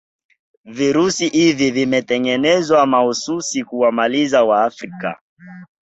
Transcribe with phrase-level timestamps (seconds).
[0.65, 5.19] virusi hivi vimetengenezwa mahususi kuwamaliza waafrika